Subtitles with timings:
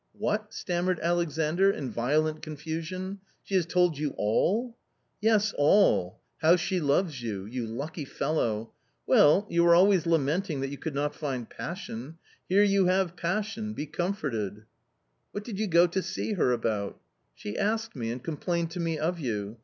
[0.17, 4.75] "What!" stammered Alexandr in violent confusion." She has told you all!
[4.99, 6.21] '* "Yes, all.
[6.39, 7.45] How she loves you!
[7.45, 8.73] You lucky fellow!
[9.05, 12.17] Well, you were always lamenting that you could not find passion;
[12.49, 14.63] here you have passion; b6 comforted!""
[15.33, 16.99] What did you go to see her about?""
[17.35, 19.59] She asked me, and complained to me of you.